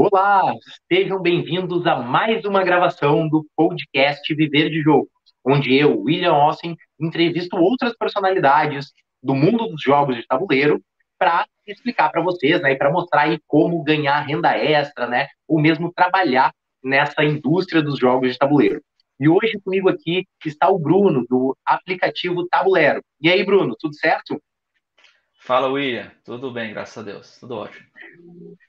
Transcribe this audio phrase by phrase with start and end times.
[0.00, 0.54] Olá,
[0.86, 5.08] sejam bem-vindos a mais uma gravação do podcast Viver de Jogo,
[5.44, 10.80] onde eu, William Ossen, entrevisto outras personalidades do mundo dos jogos de tabuleiro
[11.18, 15.60] para explicar para vocês, né, e para mostrar aí como ganhar renda extra, né, ou
[15.60, 18.80] mesmo trabalhar nessa indústria dos jogos de tabuleiro.
[19.18, 23.02] E hoje comigo aqui está o Bruno, do aplicativo Tabuleiro.
[23.20, 24.40] E aí, Bruno, tudo certo?
[25.48, 26.12] Fala, William.
[26.26, 27.38] Tudo bem, graças a Deus.
[27.40, 27.86] Tudo ótimo.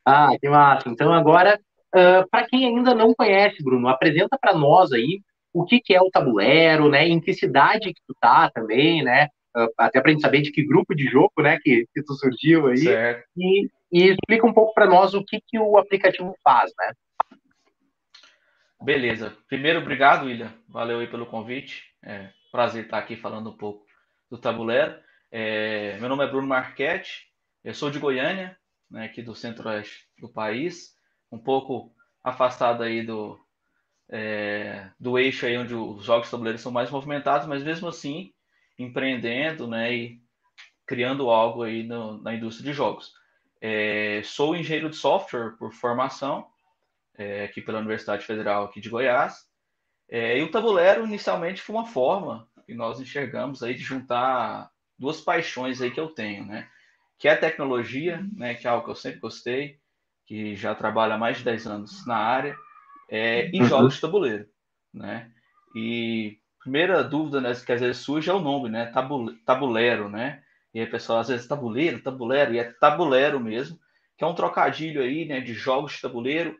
[0.05, 0.87] Ah, que massa.
[0.87, 1.59] Então, agora,
[1.93, 5.21] uh, para quem ainda não conhece, Bruno, apresenta para nós aí
[5.51, 7.05] o que, que é o tabuleiro, né?
[7.05, 9.27] Em que cidade que tu tá também, né?
[9.53, 12.13] Uh, até para a gente saber de que grupo de jogo, né, que, que tu
[12.13, 12.77] surgiu aí.
[12.77, 13.27] Certo.
[13.35, 16.93] E, e explica um pouco para nós o que, que o aplicativo faz, né?
[18.81, 19.35] Beleza.
[19.49, 20.53] Primeiro, obrigado, William.
[20.65, 21.83] Valeu aí pelo convite.
[22.01, 23.83] É prazer estar aqui falando um pouco
[24.31, 24.95] do tabuleiro.
[25.31, 27.27] É, meu nome é Bruno Marchetti,
[27.63, 28.57] eu sou de Goiânia,
[28.89, 30.95] né, aqui do centro-oeste do país,
[31.31, 31.93] um pouco
[32.23, 33.39] afastado aí do,
[34.09, 38.33] é, do eixo aí onde os jogos de tabuleiro são mais movimentados, mas mesmo assim
[38.77, 40.21] empreendendo né, e
[40.87, 43.13] criando algo aí no, na indústria de jogos.
[43.61, 46.47] É, sou engenheiro de software por formação,
[47.15, 49.47] é, aqui pela Universidade Federal aqui de Goiás,
[50.09, 55.21] é, e o tabuleiro inicialmente foi uma forma que nós enxergamos aí de juntar duas
[55.21, 56.67] paixões aí que eu tenho, né?
[57.17, 58.53] Que é a tecnologia, né?
[58.53, 59.79] Que é algo que eu sempre gostei,
[60.25, 62.55] que já trabalho há mais de 10 anos na área,
[63.09, 63.67] é, e uhum.
[63.67, 64.47] jogos de tabuleiro,
[64.93, 65.31] né?
[65.75, 68.91] E primeira dúvida né, que às vezes surge é o nome, né?
[69.45, 70.43] Tabuleiro, né?
[70.73, 73.79] E aí, pessoal, às vezes tabuleiro, tabuleiro, e é tabuleiro mesmo,
[74.17, 76.55] que é um trocadilho aí, né, de jogos de tabuleiro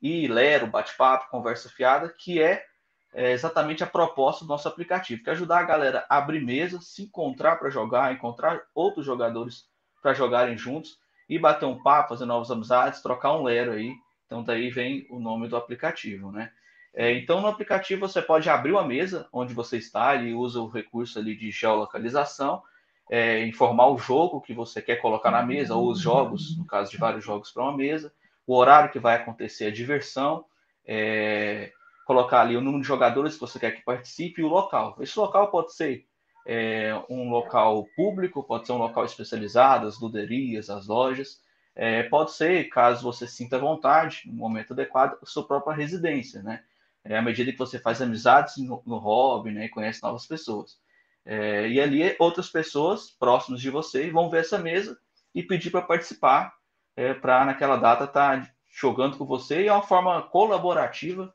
[0.00, 2.64] e lero, bate-papo, conversa fiada, que é
[3.12, 6.80] é exatamente a proposta do nosso aplicativo, que é ajudar a galera a abrir mesa,
[6.80, 9.66] se encontrar para jogar, encontrar outros jogadores
[10.00, 13.94] para jogarem juntos e bater um papo, fazer novas amizades, trocar um lero aí.
[14.26, 16.52] Então daí vem o nome do aplicativo, né?
[16.92, 20.68] É, então no aplicativo você pode abrir uma mesa onde você está, ele usa o
[20.68, 22.62] recurso ali de geolocalização,
[23.08, 26.90] é, informar o jogo que você quer colocar na mesa, ou os jogos, no caso
[26.90, 28.12] de vários jogos para uma mesa,
[28.46, 30.44] o horário que vai acontecer a diversão,
[30.84, 31.72] é,
[32.10, 34.96] colocar ali o número de jogadores que você quer que participe e o local.
[34.98, 36.06] Esse local pode ser
[36.44, 41.38] é, um local público, pode ser um local especializado, as luderias, as lojas.
[41.72, 46.64] É, pode ser, caso você sinta vontade, no momento adequado, a sua própria residência, né?
[47.04, 50.80] É, à medida que você faz amizades no, no hobby, né, conhece novas pessoas.
[51.24, 54.98] É, e ali outras pessoas próximas de você vão ver essa mesa
[55.32, 56.52] e pedir para participar,
[56.96, 61.32] é, para naquela data estar tá jogando com você e é uma forma colaborativa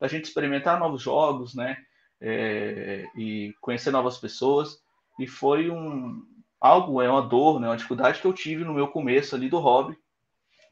[0.00, 1.76] da gente experimentar novos jogos, né?
[2.20, 4.78] É, e conhecer novas pessoas.
[5.18, 6.22] E foi um
[6.60, 7.68] algo, é uma dor, né?
[7.68, 9.96] Uma dificuldade que eu tive no meu começo ali do hobby,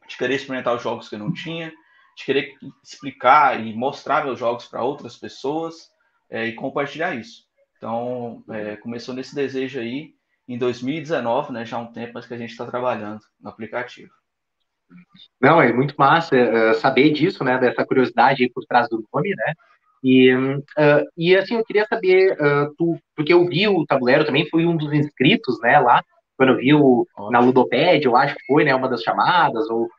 [0.07, 1.71] de querer experimentar os jogos que eu não tinha,
[2.17, 5.89] de querer explicar e mostrar meus jogos para outras pessoas
[6.29, 7.45] é, e compartilhar isso.
[7.77, 10.13] Então, é, começou nesse desejo aí
[10.47, 11.65] em 2019, né?
[11.65, 14.11] Já há um tempo, mas que a gente está trabalhando no aplicativo.
[15.41, 17.57] Não, é muito massa uh, saber disso, né?
[17.57, 19.53] Dessa curiosidade aí por trás do nome, né?
[20.03, 20.61] E, uh,
[21.17, 24.77] e assim, eu queria saber, uh, tu, porque eu vi o tabuleiro também, fui um
[24.77, 26.03] dos inscritos, né, lá,
[26.37, 29.89] quando eu vi o, na Ludopédia, eu acho que foi, né, uma das chamadas, ou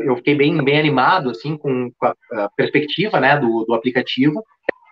[0.00, 4.42] eu fiquei bem, bem animado, assim, com, com a, a, perspectiva, né, do, do aplicativo,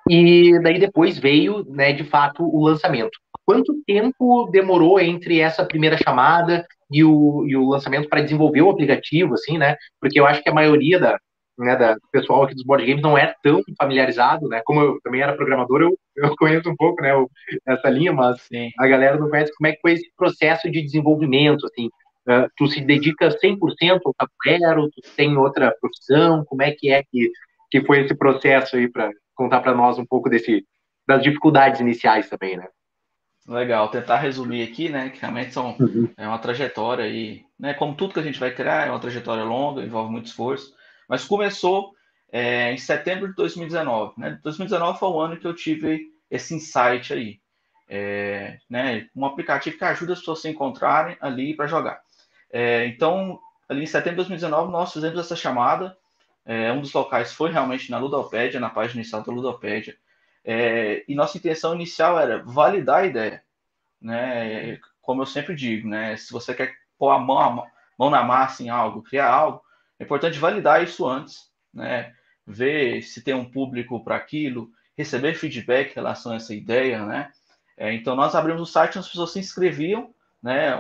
[0.09, 3.19] e daí depois veio, né, de fato, o lançamento.
[3.45, 8.71] Quanto tempo demorou entre essa primeira chamada e o, e o lançamento para desenvolver o
[8.71, 9.77] aplicativo, assim, né?
[10.01, 11.19] Porque eu acho que a maioria da,
[11.59, 14.63] né, da, do pessoal aqui dos board games não é tão familiarizado, né?
[14.65, 17.13] Como eu também era programador, eu, eu conheço um pouco, né,
[17.67, 18.71] essa linha, mas Sim.
[18.79, 21.89] a galera não conhece como é que foi esse processo de desenvolvimento, assim.
[22.29, 27.03] Uh, tu se dedica 100% ao tabuleiro, tu tem outra profissão, como é que é
[27.03, 27.31] que,
[27.71, 30.65] que foi esse processo aí para contar para nós um pouco desse
[31.09, 32.69] das dificuldades iniciais também, né?
[33.47, 35.11] Legal, tentar resumir aqui, né?
[35.11, 36.13] Que realmente são, uhum.
[36.17, 37.75] é uma trajetória e, né?
[37.75, 40.75] Como tudo que a gente vai criar, é uma trajetória longa, envolve muito esforço.
[41.09, 41.93] Mas começou
[42.31, 44.39] é, em setembro de 2019, né?
[44.43, 47.41] 2019 foi o ano que eu tive esse insight aí,
[47.89, 49.09] é, né?
[49.17, 52.01] Um aplicativo que ajuda as pessoas a se encontrarem ali para jogar.
[52.53, 55.97] É, então, ali em setembro de 2019 nós fizemos essa chamada.
[56.45, 59.97] É, um dos locais foi realmente na Ludopédia, na página inicial da Ludopédia
[60.45, 63.43] é, e nossa intenção inicial era validar a ideia,
[64.01, 64.79] né?
[65.01, 66.17] Como eu sempre digo, né?
[66.17, 69.63] Se você quer pôr a mão, a mão na massa em algo, criar algo,
[69.99, 72.15] é importante validar isso antes, né?
[72.47, 77.31] Ver se tem um público para aquilo, receber feedback em relação a essa ideia, né?
[77.77, 80.75] É, então nós abrimos o site, as pessoas se inscreviam, né?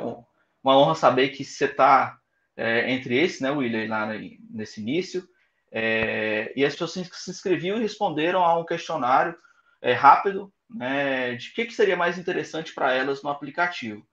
[0.62, 2.18] Uma honra saber que você está
[2.56, 4.06] é, entre esses, né, William, lá
[4.50, 5.26] nesse início,
[5.72, 9.34] é, e as pessoas se inscreviam e responderam a um questionário
[9.80, 14.06] é, rápido né, de o que, que seria mais interessante para elas no aplicativo.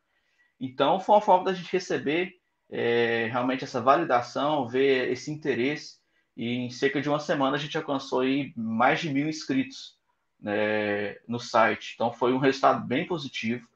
[0.59, 2.33] Então, foi uma forma da gente receber
[2.69, 5.97] é, realmente essa validação, ver esse interesse,
[6.35, 9.97] e em cerca de uma semana a gente alcançou aí mais de mil inscritos
[10.39, 11.93] né, no site.
[11.95, 13.67] Então, foi um resultado bem positivo,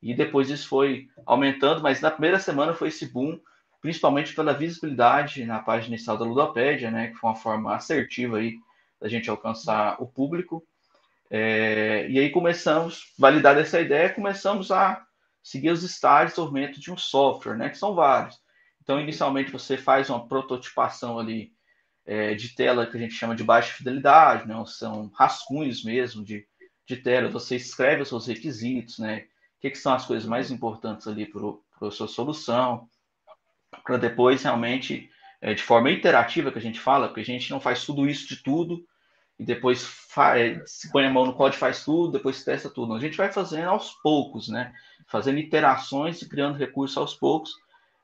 [0.00, 3.40] e depois isso foi aumentando, mas na primeira semana foi esse boom,
[3.80, 8.56] principalmente pela visibilidade na página inicial da Ludopédia, né, que foi uma forma assertiva aí
[9.00, 10.64] da gente alcançar o público.
[11.30, 15.04] É, e aí começamos, validar essa ideia, começamos a
[15.42, 18.38] seguir os estágios de desenvolvimento de um software, né, que são vários.
[18.82, 21.52] Então, inicialmente, você faz uma prototipação ali
[22.06, 26.46] é, de tela que a gente chama de baixa fidelidade, né, são rascunhos mesmo de,
[26.86, 29.26] de tela, você escreve os seus requisitos, né,
[29.58, 32.88] o que, que são as coisas mais importantes ali para a sua solução,
[33.84, 35.10] para depois realmente,
[35.40, 38.26] é, de forma interativa que a gente fala, porque a gente não faz tudo isso
[38.28, 38.86] de tudo,
[39.38, 42.94] e depois faz, se põe a mão no código faz tudo, depois testa tudo.
[42.94, 44.72] A gente vai fazendo aos poucos, né?
[45.06, 47.52] Fazendo iterações e criando recursos aos poucos.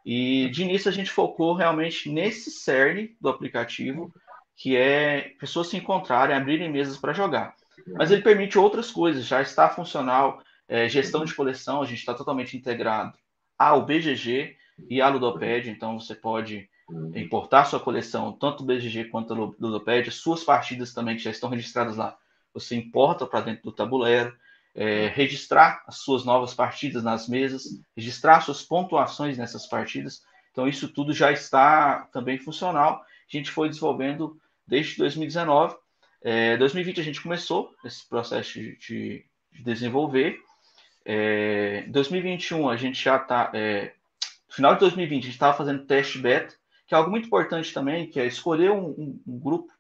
[0.07, 4.15] E de início a gente focou realmente nesse cerne do aplicativo,
[4.57, 7.57] que é pessoas se encontrarem, abrirem mesas para jogar.
[7.89, 12.15] Mas ele permite outras coisas, já está funcional, é, gestão de coleção, a gente está
[12.15, 13.19] totalmente integrado
[13.59, 14.57] ao BGG
[14.89, 16.69] e à Ludopad, então você pode
[17.15, 21.49] importar sua coleção, tanto do BGG quanto do Ludopad, suas partidas também que já estão
[21.49, 22.17] registradas lá,
[22.53, 24.37] você importa para dentro do tabuleiro,
[24.75, 27.65] é, registrar as suas novas partidas nas mesas,
[27.97, 30.23] registrar suas pontuações nessas partidas.
[30.51, 33.01] Então, isso tudo já está também funcional.
[33.03, 35.77] A gente foi desenvolvendo desde 2019.
[36.23, 40.39] É, 2020 a gente começou esse processo de, de, de desenvolver.
[41.05, 43.51] É, 2021 a gente já está.
[43.53, 43.93] É,
[44.49, 46.55] final de 2020 a gente estava fazendo teste beta
[46.87, 49.73] que é algo muito importante também, que é escolher um, um, um grupo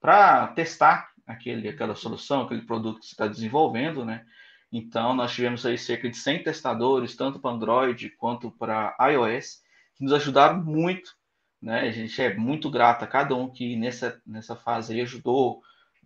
[0.00, 4.24] para testar aquele, aquela solução, aquele produto que você está desenvolvendo, né?
[4.70, 9.62] Então, nós tivemos aí cerca de 100 testadores, tanto para Android quanto para iOS,
[9.94, 11.14] que nos ajudaram muito,
[11.60, 11.80] né?
[11.80, 15.60] A gente é muito grato a cada um que nessa, nessa fase aí ajudou,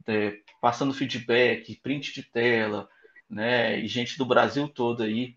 [0.07, 2.89] é, passando feedback, print de tela,
[3.31, 3.79] né?
[3.79, 5.35] E gente do Brasil todo aí.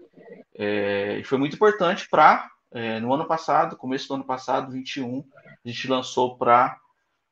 [0.56, 5.24] É, foi muito importante para é, no ano passado, começo do ano passado, 21,
[5.66, 6.78] a gente lançou para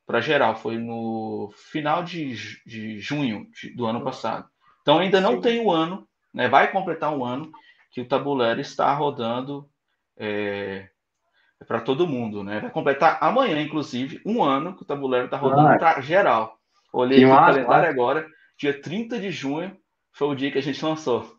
[0.06, 2.34] para geral, foi no final de,
[2.66, 4.48] de junho de, do ano passado.
[4.81, 5.42] Então ainda não Sim.
[5.42, 7.51] tem um ano, né, vai completar um ano
[7.92, 9.69] que o tabuleiro está rodando
[10.18, 10.88] é,
[11.68, 12.60] para todo mundo, né?
[12.60, 16.57] Vai completar amanhã, inclusive, um ano que o tabuleiro está rodando ah, para geral.
[16.94, 19.75] Olhei no calendário agora, dia 30 de junho
[20.12, 21.30] foi o dia que a gente lançou.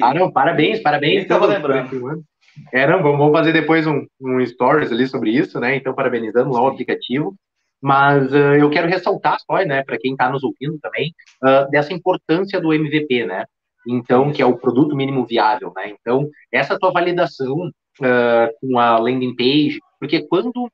[0.00, 1.22] ah, não, parabéns, parabéns.
[1.22, 2.24] Estava lembrando.
[2.72, 5.76] É, não, vamos fazer depois um, um stories ali sobre isso, né?
[5.76, 7.34] Então, parabenizando lá o aplicativo.
[7.80, 11.14] Mas uh, eu quero ressaltar só, né, para quem está nos ouvindo também,
[11.44, 13.44] uh, dessa importância do MVP, né?
[13.86, 15.90] Então, que é o produto mínimo viável, né?
[15.90, 17.70] Então, essa tua validação
[18.00, 20.68] uh, com a landing page, porque quando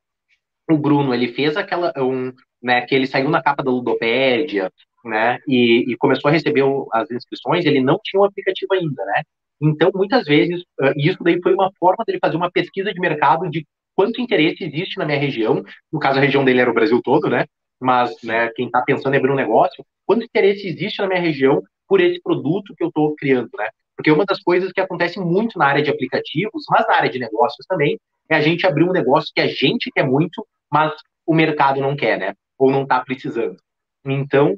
[0.69, 2.31] o Bruno ele fez aquela, um,
[2.61, 4.71] né, que ele saiu na capa da Ludopédia,
[5.03, 6.63] né, e, e começou a receber
[6.93, 9.23] as inscrições, ele não tinha o um aplicativo ainda, né?
[9.61, 13.49] Então, muitas vezes, uh, isso daí foi uma forma dele fazer uma pesquisa de mercado
[13.49, 13.65] de
[13.95, 15.63] quanto interesse existe na minha região.
[15.91, 17.45] No caso, a região dele era o Brasil todo, né?
[17.79, 21.61] Mas né, quem está pensando em abrir um negócio, quanto interesse existe na minha região
[21.87, 23.69] por esse produto que eu estou criando, né?
[23.95, 27.19] Porque uma das coisas que acontece muito na área de aplicativos, mas na área de
[27.19, 30.91] negócios também, é a gente abrir um negócio que a gente quer muito, mas
[31.25, 32.33] o mercado não quer, né?
[32.57, 33.57] Ou não está precisando.
[34.05, 34.57] Então,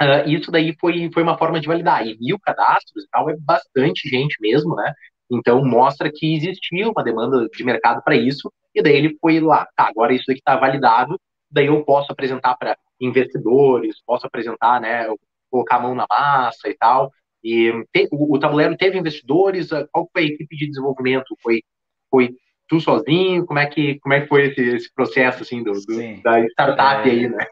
[0.00, 2.06] Uh, isso daí foi, foi uma forma de validar.
[2.06, 4.92] E mil cadastros e tal é bastante gente mesmo, né?
[5.30, 9.66] Então mostra que existia uma demanda de mercado para isso, e daí ele foi lá,
[9.76, 11.18] tá, agora isso aqui está validado,
[11.50, 15.06] daí eu posso apresentar para investidores, posso apresentar, né,
[15.50, 17.10] colocar a mão na massa e tal.
[17.42, 21.36] E te, o, o, tabuleiro teve investidores, ah, qual foi a equipe de desenvolvimento?
[21.42, 21.62] Foi,
[22.10, 22.34] foi
[22.68, 23.46] tu sozinho?
[23.46, 27.08] Como é que, como é que foi esse, esse processo assim do, do da startup
[27.08, 27.12] é...
[27.12, 27.46] aí, né?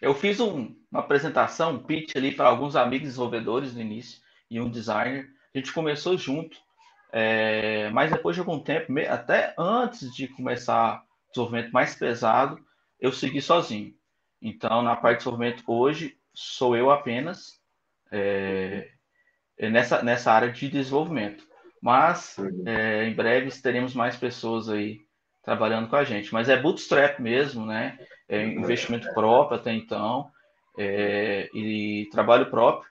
[0.00, 4.60] Eu fiz um, uma apresentação, um pitch ali para alguns amigos desenvolvedores no início e
[4.60, 5.28] um designer.
[5.54, 6.56] A gente começou junto,
[7.12, 12.58] é, mas depois de algum tempo, até antes de começar o desenvolvimento mais pesado,
[13.00, 13.94] eu segui sozinho.
[14.40, 17.60] Então, na parte de desenvolvimento hoje, sou eu apenas
[18.12, 18.90] é,
[19.58, 21.46] nessa, nessa área de desenvolvimento.
[21.80, 22.36] Mas
[22.66, 25.00] é, em breve teremos mais pessoas aí
[25.42, 26.32] trabalhando com a gente.
[26.32, 27.98] Mas é bootstrap mesmo, né?
[28.28, 30.30] É investimento próprio até então
[30.78, 32.88] é, e trabalho próprio.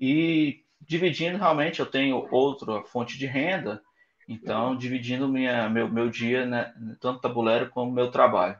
[0.00, 3.82] E dividindo, realmente, eu tenho outra fonte de renda
[4.28, 8.56] Então, dividindo minha, meu, meu dia, né, tanto tabuleiro como meu trabalho.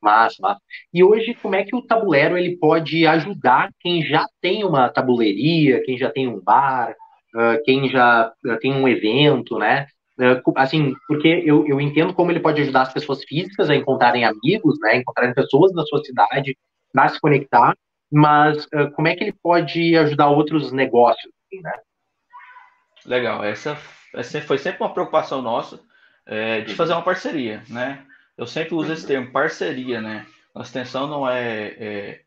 [0.00, 0.60] Massa, massa.
[0.92, 5.82] E hoje, como é que o tabuleiro ele pode ajudar quem já tem uma tabuleiria,
[5.84, 6.94] quem já tem um bar,
[7.34, 9.86] uh, quem já tem um evento, né?
[10.20, 14.24] Uh, assim, porque eu, eu entendo como ele pode ajudar as pessoas físicas a encontrarem
[14.24, 14.96] amigos, né?
[14.96, 16.58] Encontrarem pessoas da sua cidade
[16.92, 17.74] para se conectar,
[18.12, 21.72] mas uh, como é que ele pode ajudar outros negócios, né?
[23.06, 23.78] Legal, essa,
[24.14, 25.80] essa foi sempre uma preocupação nossa
[26.26, 28.04] é, de fazer uma parceria, né?
[28.36, 30.26] Eu sempre uso esse termo, parceria, né?
[30.54, 32.20] Nossa intenção não é, é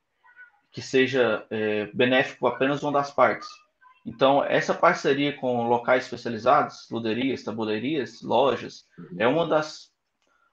[0.71, 3.47] que seja é, benéfico apenas uma das partes.
[4.05, 8.85] Então, essa parceria com locais especializados, luderias, tabulerias, lojas,
[9.17, 9.91] é uma das,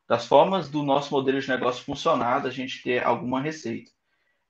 [0.08, 3.90] das formas do nosso modelo de negócio funcionar, da gente ter alguma receita.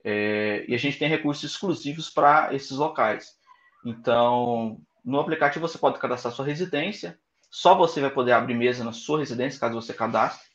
[0.03, 3.29] É, e a gente tem recursos exclusivos para esses locais.
[3.85, 7.17] Então, no aplicativo você pode cadastrar sua residência,
[7.49, 10.51] só você vai poder abrir mesa na sua residência, caso você cadastre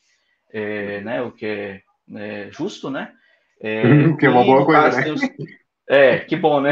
[0.51, 1.81] é, né, o que é,
[2.15, 3.13] é justo, né?
[3.59, 3.81] É,
[4.17, 5.11] que é uma boa coisa, né?
[5.11, 5.21] Os...
[5.89, 6.71] É, que bom, né?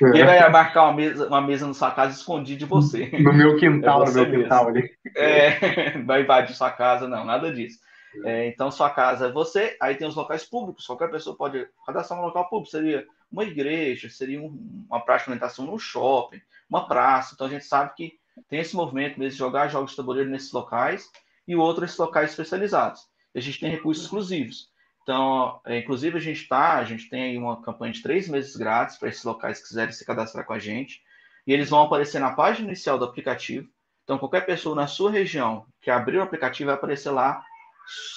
[0.00, 0.06] É.
[0.06, 3.10] Ele vai marcar uma mesa, uma mesa na sua casa escondida de você.
[3.20, 4.42] No meu quintal, é no meu mesmo.
[4.42, 4.90] quintal ali.
[5.14, 7.78] É, vai invadir sua casa, não, nada disso.
[8.24, 12.18] É, então, sua casa é você, aí tem os locais públicos, qualquer pessoa pode cadastrar
[12.18, 16.86] um local público, seria uma igreja, seria um, uma praça de alimentação num shopping, uma
[16.86, 17.34] praça.
[17.34, 20.52] Então, a gente sabe que tem esse movimento mesmo de jogar jogos de tabuleiro nesses
[20.52, 21.10] locais
[21.46, 23.02] e outros locais especializados.
[23.34, 24.70] A gente tem recursos exclusivos.
[25.02, 28.56] Então, é, inclusive, a gente está, a gente tem aí uma campanha de três meses
[28.56, 31.02] grátis para esses locais que quiserem se cadastrar com a gente.
[31.46, 33.68] E eles vão aparecer na página inicial do aplicativo.
[34.04, 37.44] Então, qualquer pessoa na sua região que abrir o aplicativo vai aparecer lá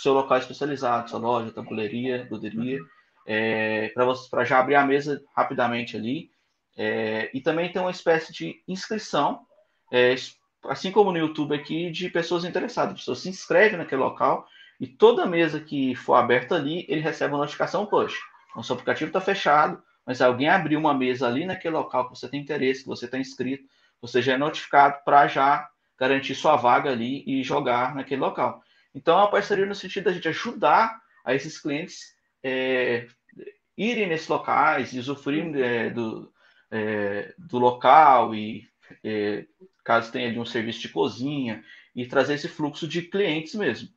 [0.02, 2.80] seu local especializado, sua loja, tabuleiria, luderia,
[3.26, 3.92] é,
[4.30, 6.30] para já abrir a mesa rapidamente ali.
[6.78, 9.46] É, e também tem uma espécie de inscrição
[9.92, 10.16] é,
[10.66, 13.00] assim como no YouTube aqui, de pessoas interessadas.
[13.00, 14.48] pessoas se inscrevem naquele local
[14.80, 18.18] e toda mesa que for aberta ali, ele recebe uma notificação push.
[18.50, 22.30] Então, seu aplicativo está fechado, mas alguém abriu uma mesa ali naquele local que você
[22.30, 23.68] tem interesse, que você está inscrito,
[24.02, 25.68] você já é notificado para já
[25.98, 28.62] garantir sua vaga ali e jogar naquele local.
[28.94, 33.08] Então, é uma parceria no sentido da gente ajudar a esses clientes é,
[33.78, 36.32] irem nesses locais usufruírem é, do,
[36.70, 38.68] é, do local e
[39.04, 39.46] é,
[39.84, 41.64] caso tenha ali um serviço de cozinha,
[41.96, 43.88] e trazer esse fluxo de clientes mesmo.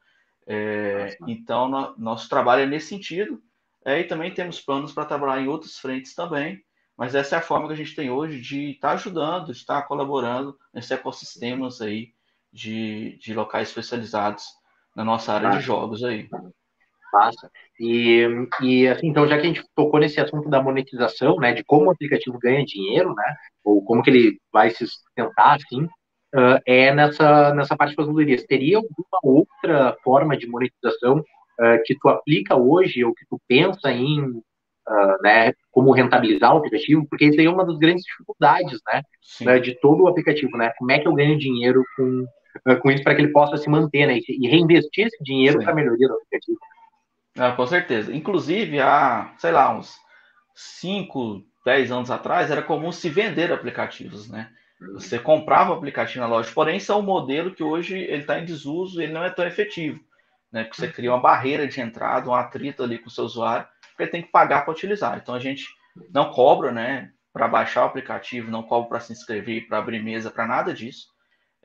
[0.48, 3.40] É, então, no, nosso trabalho é nesse sentido,
[3.84, 6.58] é, e também temos planos para trabalhar em outras frentes também,
[6.96, 9.52] mas essa é a forma que a gente tem hoje de estar tá ajudando, de
[9.52, 12.12] estar colaborando nesses ecossistemas aí
[12.52, 14.44] de, de locais especializados
[14.96, 16.28] na nossa área de jogos aí.
[17.12, 17.50] Passa.
[17.78, 18.26] E,
[18.62, 21.86] e assim, então, já que a gente tocou nesse assunto da monetização, né, de como
[21.86, 25.86] o aplicativo ganha dinheiro, né, ou como que ele vai se sustentar, assim,
[26.34, 28.44] uh, é nessa, nessa parte das loterias.
[28.44, 33.90] Teria alguma outra forma de monetização uh, que tu aplica hoje, ou que tu pensa
[33.90, 37.06] em, uh, né, como rentabilizar o aplicativo?
[37.08, 39.02] Porque isso aí é uma das grandes dificuldades, né,
[39.42, 42.26] né, de todo o aplicativo, né, como é que eu ganho dinheiro com,
[42.80, 45.74] com isso para que ele possa se manter, né, e reinvestir esse dinheiro para a
[45.74, 46.58] melhoria do aplicativo.
[47.36, 48.12] Ah, com certeza.
[48.14, 49.96] Inclusive, há, sei lá, uns
[50.56, 54.50] 5, 10 anos atrás, era comum se vender aplicativos, né?
[54.94, 58.38] Você comprava o aplicativo na loja, porém, isso é um modelo que hoje ele está
[58.38, 60.00] em desuso e ele não é tão efetivo,
[60.52, 60.64] né?
[60.64, 64.04] Porque você cria uma barreira de entrada, um atrito ali com o seu usuário, porque
[64.04, 65.18] ele tem que pagar para utilizar.
[65.18, 65.66] Então, a gente
[66.12, 67.12] não cobra, né?
[67.32, 71.08] Para baixar o aplicativo, não cobra para se inscrever, para abrir mesa, para nada disso.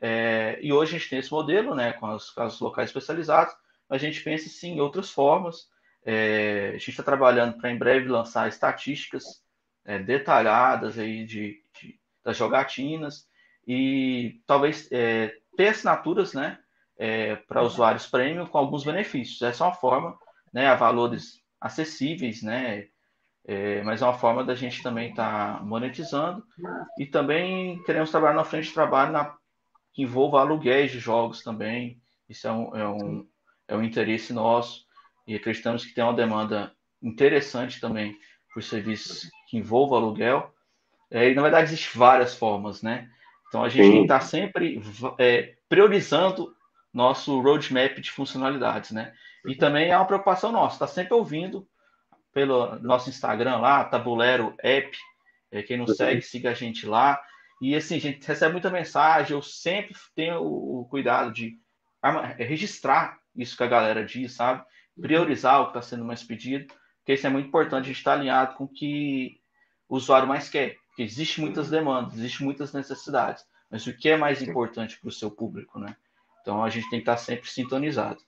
[0.02, 1.94] É, e hoje a gente tem esse modelo, né?
[1.94, 3.54] Com os, com os locais especializados,
[3.90, 5.68] a gente pensa sim em outras formas.
[6.04, 9.24] É, a gente está trabalhando para em breve lançar estatísticas
[9.86, 11.63] é, detalhadas aí de,
[12.24, 13.28] das jogatinas
[13.68, 16.60] e talvez é, ter assinaturas né,
[16.98, 19.42] é, para usuários premium com alguns benefícios.
[19.42, 20.18] Essa é uma forma,
[20.54, 22.88] né, a valores acessíveis, né,
[23.46, 26.46] é, mas é uma forma da gente também estar tá monetizando
[26.98, 29.36] e também queremos trabalhar na frente de trabalho na,
[29.94, 32.02] que envolva aluguéis de jogos também.
[32.30, 33.28] Isso é um, é um,
[33.68, 34.86] é um interesse nosso
[35.28, 38.18] e acreditamos que tem uma demanda interessante também
[38.54, 40.53] por serviços que envolvam aluguel.
[41.14, 43.08] É, e na verdade existem várias formas, né?
[43.48, 44.82] Então a gente está sempre
[45.20, 46.56] é, priorizando
[46.92, 49.14] nosso roadmap de funcionalidades, né?
[49.46, 51.68] E também é uma preocupação nossa, está sempre ouvindo
[52.34, 54.98] pelo nosso Instagram lá, Tabulero App.
[55.52, 57.22] É, quem não segue, siga a gente lá.
[57.62, 61.60] E assim, a gente recebe muita mensagem, eu sempre tenho o cuidado de
[62.40, 64.64] registrar isso que a galera diz, sabe?
[65.00, 68.14] Priorizar o que está sendo mais pedido, porque isso é muito importante, a gente estar
[68.14, 69.40] tá alinhado com o que
[69.88, 73.44] o usuário mais quer, porque existe muitas demandas, existe muitas necessidades.
[73.70, 75.96] mas o que é mais importante para o seu público, né?
[76.42, 78.20] Então a gente tem que estar sempre sintonizado.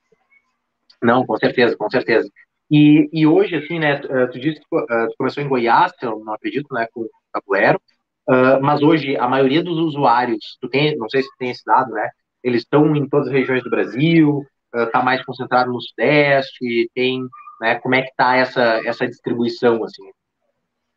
[1.04, 2.28] Não, com certeza, com certeza.
[2.72, 6.20] E, e hoje, assim, né, eh, tu disse que eh, tu começou em Goiás, eu
[6.26, 7.80] não acredito, né, com o Tabuero,
[8.28, 11.64] uh, mas hoje a maioria dos usuários, tu tem, não sei se tu tem esse
[11.64, 12.10] dado, né,
[12.44, 14.42] eles estão em todas as regiões do Brasil,
[14.74, 17.24] está uh, mais concentrado no Sudeste, tem,
[17.62, 20.04] né, como é que está essa, essa distribuição, assim?
[20.04, 20.14] Como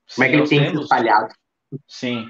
[0.06, 0.78] Sim, é que ele tem temos...
[0.78, 1.34] se espalhado?
[1.86, 2.26] Sim,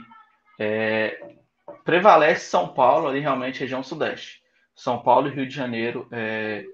[0.59, 1.37] é,
[1.85, 4.43] prevalece São Paulo, ali realmente região Sudeste.
[4.75, 6.65] São Paulo e Rio de Janeiro é,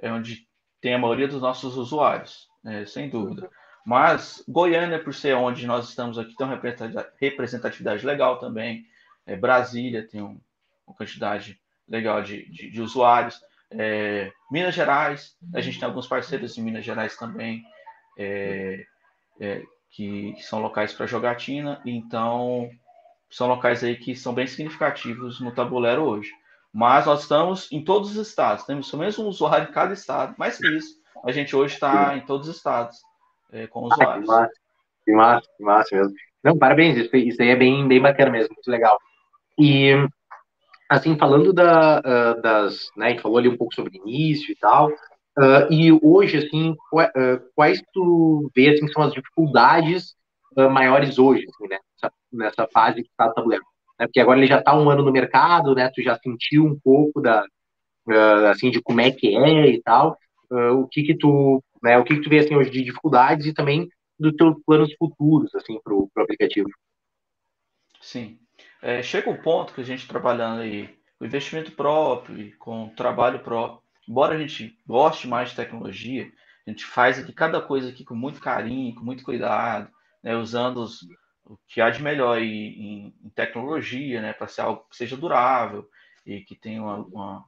[0.00, 0.46] é onde
[0.80, 3.50] tem a maioria dos nossos usuários, é, sem dúvida.
[3.84, 6.60] Mas Goiânia, por ser onde nós estamos aqui, tem uma
[7.20, 8.86] representatividade legal também.
[9.26, 10.38] É, Brasília tem um,
[10.86, 13.40] uma quantidade legal de, de, de usuários.
[13.70, 17.64] É, Minas Gerais, a gente tem alguns parceiros em Minas Gerais também,
[18.18, 18.84] é,
[19.40, 22.68] é que, são locais para jogatina, então
[23.30, 26.30] são locais aí que são bem significativos no tabuleiro hoje.
[26.72, 30.34] Mas nós estamos em todos os estados, temos pelo menos um usuário em cada estado.
[30.38, 32.98] Mais que isso, a gente hoje está em todos os estados
[33.50, 34.28] é, com usuários.
[34.30, 34.48] Ah,
[35.04, 36.14] que massa, que massa, mesmo.
[36.44, 38.98] Não, parabéns, isso, isso aí é bem, bem bacana mesmo, muito legal.
[39.58, 39.92] E,
[40.88, 44.56] assim, falando da, uh, das, né, a gente falou ali um pouco sobre início e
[44.56, 44.90] tal,
[45.38, 50.16] uh, e hoje, assim, uh, quais tu vê, assim, são as dificuldades
[50.72, 53.64] maiores hoje, assim, né, nessa, nessa fase que está o tabuleiro?
[53.98, 54.06] né?
[54.06, 55.90] Porque agora ele já está um ano no mercado, né?
[55.94, 57.44] Tu já sentiu um pouco da,
[58.06, 60.16] uh, assim, de como é que é e tal.
[60.50, 61.98] Uh, o que que tu, né?
[61.98, 65.54] O que que tu vê assim hoje de dificuldades e também dos teus planos futuros,
[65.54, 66.68] assim, para o aplicativo?
[68.00, 68.38] Sim.
[68.80, 73.82] É, chega um ponto que a gente trabalhando aí com investimento próprio, com trabalho próprio,
[74.08, 76.32] embora a gente goste mais de tecnologia,
[76.66, 79.90] a gente faz aqui cada coisa aqui com muito carinho, com muito cuidado,
[80.22, 81.02] né, usando os,
[81.44, 85.88] o que há de melhor em, em tecnologia, né, para ser algo que seja durável
[86.24, 87.44] e que tenha uma, uma,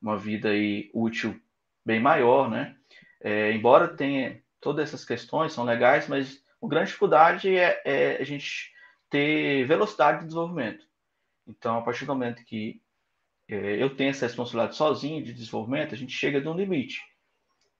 [0.00, 1.40] uma vida aí útil
[1.84, 2.76] bem maior, né?
[3.20, 8.24] É, embora tenha todas essas questões são legais, mas a grande dificuldade é, é, a
[8.24, 8.72] gente
[9.08, 10.84] ter velocidade de desenvolvimento.
[11.46, 12.82] Então, a partir do momento que
[13.48, 17.00] é, eu tenho essa responsabilidade sozinho de desenvolvimento, a gente chega de um limite.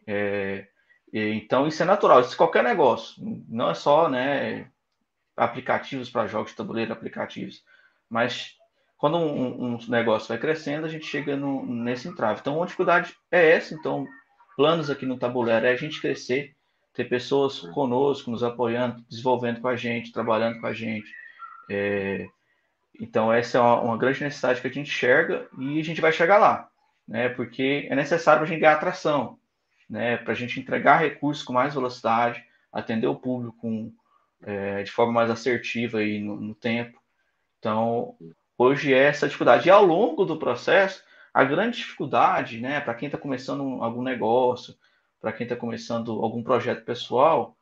[0.07, 0.67] É,
[1.13, 2.21] então, isso é natural.
[2.21, 3.15] Isso é qualquer negócio.
[3.49, 4.71] Não é só né,
[5.37, 7.63] aplicativos para jogos de tabuleiro, aplicativos.
[8.09, 8.57] Mas
[8.97, 12.41] quando um, um, negócio vai crescendo, a gente chega no, nesse entrave.
[12.41, 13.75] Então, uma dificuldade é essa.
[13.75, 14.07] Então,
[14.57, 16.55] planos aqui no tabuleiro é a gente crescer,
[16.95, 21.11] ter pessoas conosco, nos apoiando, desenvolvendo com a gente, trabalhando com a gente.
[21.71, 22.27] É,
[23.01, 26.13] então, essa é uma, uma, grande necessidade que a gente enxerga e a gente vai
[26.13, 26.69] chegar lá,
[27.07, 27.29] né?
[27.29, 29.39] Porque é necessário a gente ganhar atração,
[29.89, 30.17] né?
[30.17, 33.93] Para a gente entregar recursos com mais velocidade, atender o público com
[34.43, 37.01] é, de forma mais assertiva aí no, no, tempo.
[37.59, 38.17] Então,
[38.57, 39.69] hoje é essa dificuldade.
[39.69, 44.75] E ao longo do processo, a grande dificuldade, né, para quem está começando algum negócio,
[45.21, 47.57] para quem está começando algum projeto pessoal,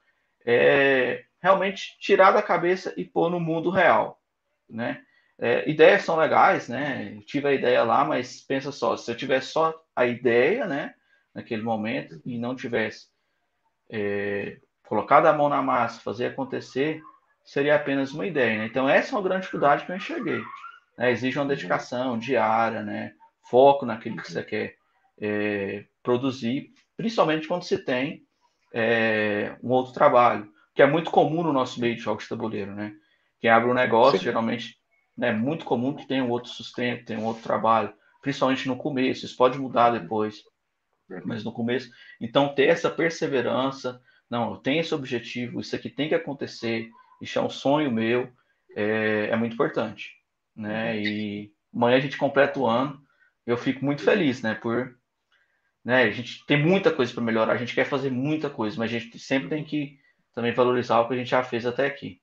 [0.45, 4.21] é realmente tirar da cabeça e pôr no mundo real,
[4.69, 5.03] né?
[5.45, 7.13] É, ideias são legais, né?
[7.15, 10.95] Eu tive a ideia lá, mas pensa só, se eu tivesse só a ideia, né,
[11.35, 13.09] naquele momento e não tivesse
[13.91, 17.03] é, colocar a mão na massa, fazer acontecer,
[17.45, 18.61] seria apenas uma ideia.
[18.61, 18.65] Né?
[18.65, 20.41] Então, essa é uma grande dificuldade que eu enxerguei.
[20.97, 21.11] Né?
[21.11, 23.13] Exige uma dedicação diária, né?
[23.51, 24.77] foco naquilo que você quer
[25.21, 28.23] é, produzir, principalmente quando você tem
[28.73, 32.75] é, um outro trabalho, que é muito comum no nosso meio de jogos de tabuleiro.
[32.75, 32.95] Né?
[33.39, 34.25] Quem abre um negócio, Sim.
[34.25, 34.83] geralmente,
[35.17, 38.77] né, é muito comum que tenha um outro sustento, tenha um outro trabalho, principalmente no
[38.77, 39.25] começo.
[39.25, 40.43] Isso pode mudar depois,
[41.25, 41.91] mas no começo.
[42.21, 46.89] Então, ter essa perseverança, não, eu tenho esse objetivo, isso aqui tem que acontecer,
[47.21, 48.33] isso é um sonho meu,
[48.75, 50.11] é, é muito importante,
[50.57, 51.01] né?
[51.01, 53.01] E amanhã a gente completa o ano,
[53.47, 54.55] eu fico muito feliz, né?
[54.55, 54.97] Por,
[55.85, 56.05] né?
[56.05, 58.99] A gente tem muita coisa para melhorar, a gente quer fazer muita coisa, mas a
[58.99, 59.99] gente sempre tem que
[60.35, 62.21] também valorizar o que a gente já fez até aqui.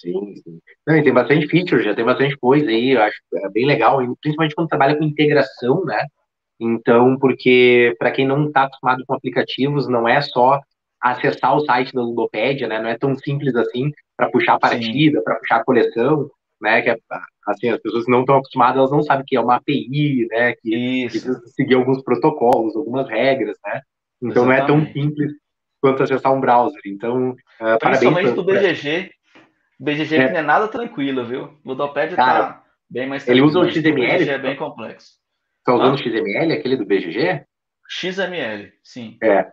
[0.00, 0.58] Sim, sim.
[0.86, 4.54] Não, tem bastante feature, já tem bastante coisa aí, eu acho é bem legal, principalmente
[4.54, 6.04] quando trabalha com integração, né?
[6.60, 10.60] Então, porque para quem não está acostumado com aplicativos, não é só
[11.00, 12.80] acessar o site da Ludopédia, né?
[12.80, 16.30] Não é tão simples assim para puxar a partida, para puxar a coleção,
[16.60, 16.82] né?
[16.82, 16.98] Que é,
[17.46, 20.54] assim, as pessoas não estão acostumadas, elas não sabem que é uma API, né?
[20.54, 23.80] Que, que precisa seguir alguns protocolos, algumas regras, né?
[24.22, 24.46] Então Exatamente.
[24.46, 25.32] não é tão simples
[25.80, 26.80] quanto acessar um browser.
[26.86, 29.10] Então, uh, Principalmente do BGG.
[29.80, 30.26] BGG é.
[30.26, 31.58] que não é nada tranquilo, viu?
[31.64, 33.46] Ludopédia tá bem mais tranquilo.
[33.46, 33.92] Ele usa o XML?
[33.92, 35.12] O BGG é bem complexo.
[35.64, 37.44] Tá usando o XML, aquele do BGG?
[37.88, 39.16] XML, sim.
[39.22, 39.46] É.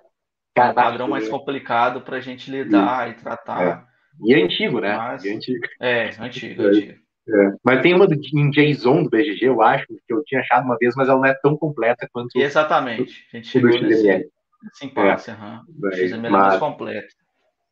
[0.55, 3.61] Cara, um padrão mais complicado para a gente lidar e tratar.
[3.61, 3.91] É.
[4.25, 4.95] E é antigo, né?
[4.95, 5.23] Mas...
[5.23, 5.67] E é antigo.
[5.79, 7.01] É, antigo, antigo.
[7.29, 7.53] É.
[7.63, 10.77] Mas tem uma do, em JSON do BGG, eu acho, que eu tinha achado uma
[10.77, 12.35] vez, mas ela não é tão completa quanto.
[12.35, 13.25] Exatamente.
[13.31, 14.29] A gente chegou o nesse,
[14.63, 15.33] nesse impasse, é.
[15.33, 15.61] uhum.
[15.79, 17.13] mas, XML é mais completo.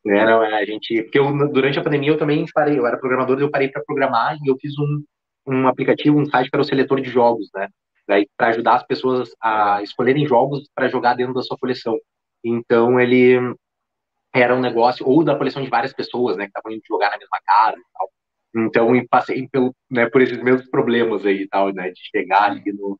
[0.06, 1.02] É, não, é, a gente.
[1.02, 4.36] Porque eu, durante a pandemia eu também parei, eu era programador, eu parei para programar
[4.42, 5.04] e eu fiz um,
[5.46, 7.68] um aplicativo, um site para o seletor de jogos, né?
[8.36, 11.98] Para ajudar as pessoas a escolherem jogos para jogar dentro da sua coleção.
[12.44, 13.38] Então ele
[14.34, 16.44] era um negócio, ou da coleção de várias pessoas, né?
[16.44, 18.08] Que estavam indo jogar na mesma casa e tal.
[18.54, 21.90] Então, eu passei pelo, né, por esses mesmos problemas aí e tal, né?
[21.90, 22.98] De chegar ali no.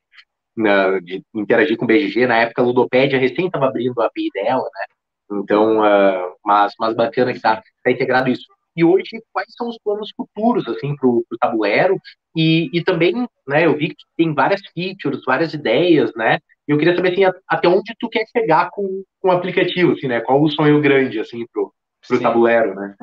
[0.56, 2.26] Na, de interagir com o BGG.
[2.26, 4.84] Na época, a Ludopédia recém estava abrindo a API dela, né?
[5.32, 8.44] Então, uh, mas, mas bacana que está tá integrado isso.
[8.76, 11.98] E hoje, quais são os planos futuros, assim, para o tabuleiro?
[12.36, 16.38] E, e também, né, eu vi que tem várias features, várias ideias, né?
[16.68, 20.06] E eu queria saber, assim, até onde tu quer chegar com, com o aplicativo, assim,
[20.06, 20.20] né?
[20.20, 21.72] Qual o sonho grande, assim, pro,
[22.06, 22.94] pro tabuleiro, né?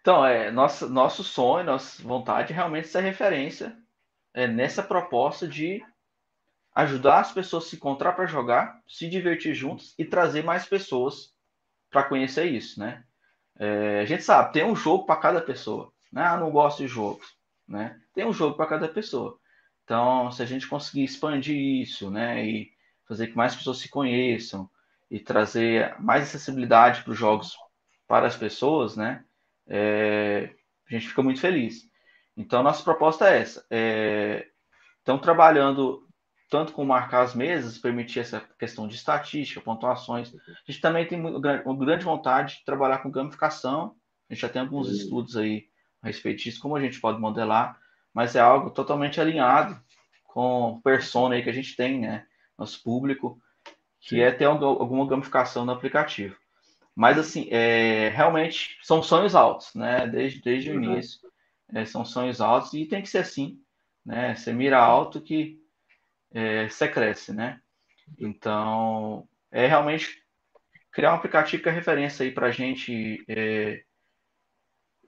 [0.00, 3.76] Então, é, nosso, nosso sonho, nossa vontade é realmente ser referência
[4.34, 5.82] é, nessa proposta de
[6.76, 11.34] ajudar as pessoas a se encontrar para jogar, se divertir juntos e trazer mais pessoas
[11.90, 13.02] para conhecer isso, né?
[13.58, 15.90] É, a gente sabe, tem um jogo para cada pessoa.
[16.12, 16.22] Né?
[16.22, 17.34] Ah, não gosto de jogos.
[17.66, 17.98] Né?
[18.14, 19.38] Tem um jogo para cada pessoa.
[19.84, 22.72] Então, se a gente conseguir expandir isso, né, e
[23.08, 24.68] fazer que mais pessoas se conheçam
[25.10, 27.56] e trazer mais acessibilidade para os jogos
[28.06, 29.24] para as pessoas, né,
[29.66, 30.50] é,
[30.88, 31.88] a gente fica muito feliz.
[32.36, 33.64] Então, nossa proposta é essa.
[33.70, 34.48] É,
[35.22, 36.05] trabalhando
[36.48, 40.32] tanto com marcar as mesas, permitir essa questão de estatística, pontuações.
[40.46, 43.96] A gente também tem uma grande vontade de trabalhar com gamificação.
[44.28, 45.68] A gente já tem alguns estudos aí
[46.02, 47.78] a respeito disso, como a gente pode modelar,
[48.14, 49.80] mas é algo totalmente alinhado
[50.24, 52.26] com o persona aí que a gente tem, né?
[52.56, 53.40] Nosso público,
[54.00, 56.36] que é ter alguma gamificação no aplicativo.
[56.94, 60.06] Mas, assim, é, realmente são sonhos altos, né?
[60.06, 60.78] Desde, desde uhum.
[60.78, 61.20] o início.
[61.74, 63.58] É, são sonhos altos e tem que ser assim,
[64.04, 64.34] né?
[64.36, 65.58] Você mira alto que
[66.36, 67.58] é, você cresce, né?
[68.18, 70.22] Então, é realmente
[70.92, 73.82] criar um aplicativo que é referência aí para a gente é,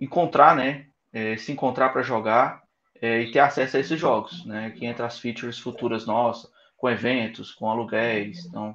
[0.01, 0.87] encontrar, né?
[1.13, 2.63] É, se encontrar para jogar
[3.01, 4.71] é, e ter acesso a esses jogos, né?
[4.71, 8.47] Que entra as features futuras nossas, com eventos, com aluguéis.
[8.47, 8.75] Então,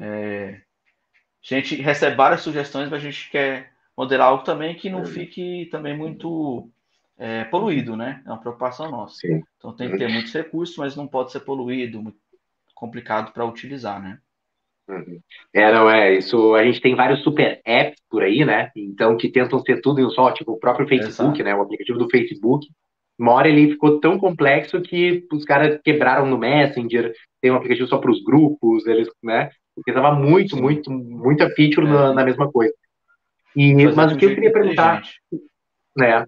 [0.00, 0.62] é,
[1.42, 5.66] a gente recebe várias sugestões, mas a gente quer modelar algo também que não fique
[5.66, 6.70] também muito
[7.18, 8.22] é, poluído, né?
[8.26, 9.16] É uma preocupação nossa.
[9.16, 9.42] Sim.
[9.56, 12.18] Então tem que ter muitos recursos, mas não pode ser poluído, muito
[12.74, 14.18] complicado para utilizar, né?
[14.88, 15.20] Uhum.
[15.54, 19.28] É, não é, isso, a gente tem vários super apps por aí, né, então que
[19.28, 21.44] tentam ser tudo em um só, tipo o próprio Facebook, Exato.
[21.44, 22.66] né, o aplicativo do Facebook,
[23.16, 27.88] uma hora ele ficou tão complexo que os caras quebraram no Messenger, tem um aplicativo
[27.88, 31.90] só para os grupos, eles, né, porque tava muito, muito, muita feature é.
[31.90, 32.74] na, na, mesma coisa.
[33.54, 35.02] E, mas o que eu queria perguntar,
[35.96, 36.26] né,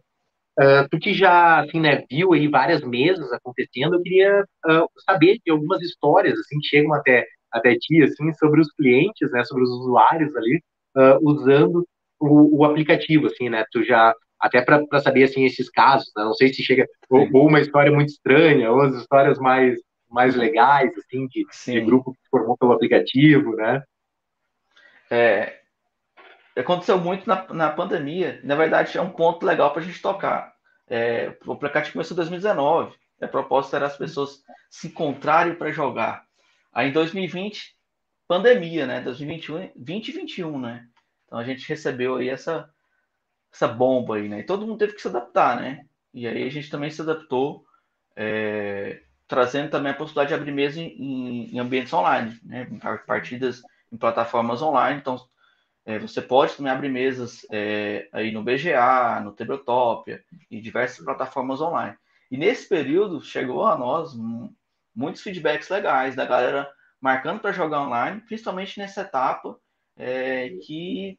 [0.59, 5.41] Uh, tu que já assim, né, viu aí várias mesas acontecendo, eu queria uh, saber
[5.45, 9.65] de algumas histórias assim que chegam até até ti assim sobre os clientes, né, sobre
[9.65, 10.63] os usuários ali
[10.97, 11.85] uh, usando
[12.21, 13.65] o, o, aplicativo, assim, né?
[13.73, 16.23] Tu já até para saber assim esses casos, né?
[16.25, 19.79] não sei se chega ou, ou, uma história muito estranha ou as histórias mais
[20.11, 23.83] mais legais assim de, de grupo que se formou pelo aplicativo, né?
[25.11, 25.64] É,
[26.57, 28.41] aconteceu muito na, na pandemia.
[28.45, 30.55] Na verdade, é um ponto legal para a gente tocar.
[30.89, 32.95] É, o aplicativo começou em 2019.
[33.21, 36.25] A proposta era as pessoas se encontrarem para jogar.
[36.73, 37.75] Aí em 2020,
[38.29, 39.01] pandemia, né?
[39.01, 40.87] 2021, 2021, né?
[41.27, 42.69] Então a gente recebeu aí essa,
[43.53, 44.41] essa bomba aí, né?
[44.41, 45.87] E todo mundo teve que se adaptar, né?
[46.13, 47.65] E aí a gente também se adaptou,
[48.15, 52.67] é, trazendo também a possibilidade de abrir mesa em, em ambientes online, né?
[53.07, 55.01] Partidas em plataformas online.
[55.01, 55.19] Então
[55.87, 61.61] é, você pode também abrir mesas é, aí no BGA, no Tabletopia e diversas plataformas
[61.61, 61.97] online.
[62.31, 64.13] E nesse período chegou a nós
[64.95, 66.71] muitos feedbacks legais da galera
[67.01, 69.59] marcando para jogar online, principalmente nessa etapa
[69.97, 71.19] é, que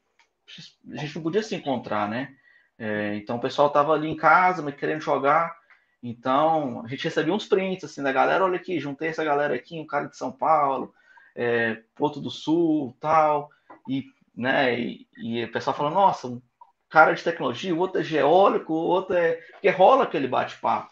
[0.92, 2.34] a gente não podia se encontrar, né?
[2.78, 5.56] É, então o pessoal estava ali em casa, mas querendo jogar.
[6.02, 9.78] Então a gente recebia uns prints assim da galera, olha aqui, juntei essa galera aqui,
[9.78, 10.92] um cara de São Paulo,
[11.36, 13.50] é, outro do Sul, tal,
[13.88, 14.04] e
[14.36, 14.78] né?
[14.78, 16.42] E, e o pessoal fala, nossa, um
[16.90, 19.36] cara de tecnologia, o outro é geólogo, o outro é.
[19.52, 20.90] Porque rola aquele bate-papo.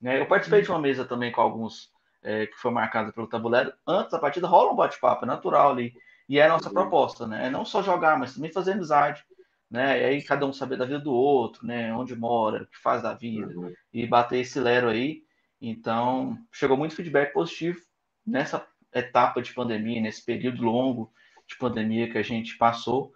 [0.00, 0.20] Né?
[0.20, 1.90] Eu participei de uma mesa também com alguns
[2.22, 3.72] é, que foi marcada pelo tabuleiro.
[3.86, 5.92] Antes da partida rola um bate-papo, é natural ali.
[6.28, 7.46] E é a nossa proposta, né?
[7.46, 9.24] É não só jogar, mas também fazer amizade.
[9.70, 10.00] Né?
[10.00, 11.94] E aí cada um saber da vida do outro, né?
[11.94, 13.52] Onde mora, o que faz da vida.
[13.92, 15.22] E bater esse lero aí.
[15.60, 17.78] Então, chegou muito feedback positivo
[18.26, 21.12] nessa etapa de pandemia, nesse período longo
[21.46, 23.12] de pandemia que a gente passou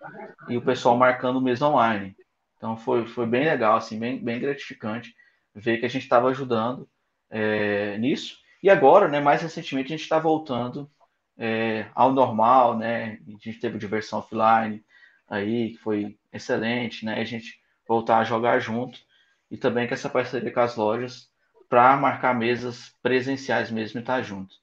[0.48, 2.16] e o pessoal marcando o mês online.
[2.56, 5.14] Então foi, foi bem legal, assim, bem, bem gratificante
[5.54, 6.88] ver que a gente estava ajudando
[7.30, 8.38] é, nisso.
[8.62, 10.90] E agora, né, mais recentemente, a gente está voltando
[11.38, 13.18] é, ao normal, né?
[13.26, 14.84] A gente teve diversão offline
[15.26, 17.18] aí, que foi excelente, né?
[17.18, 19.00] A gente voltar a jogar junto
[19.50, 21.30] e também com essa parceria com as lojas
[21.68, 24.54] para marcar mesas presenciais mesmo e estar tá junto.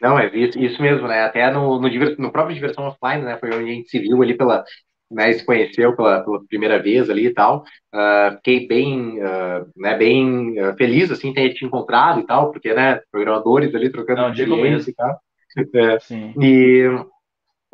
[0.00, 1.22] Não, é isso, isso mesmo, né?
[1.22, 3.38] Até no, no, no, próprio Diversão Offline, né?
[3.38, 4.64] Foi onde a gente se viu ali pela,
[5.10, 7.64] né, se conheceu pela, pela primeira vez ali e tal.
[7.94, 12.74] Uh, fiquei bem, uh, né, bem uh, feliz, assim, ter te encontrado e tal, porque,
[12.74, 14.90] né, programadores ali trocando Não, mesmo.
[14.90, 15.18] e tal.
[15.72, 16.34] É, Sim.
[16.40, 16.82] E